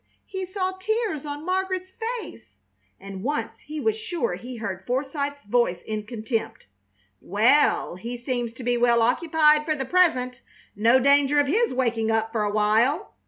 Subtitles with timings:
[0.25, 2.57] He saw tears on Margaret's face;
[2.99, 6.65] and once he was sure he heard Forsythe's voice in contempt:
[7.21, 10.41] "Well, he seems to be well occupied for the present!
[10.75, 13.13] No danger of his waking up for a while!"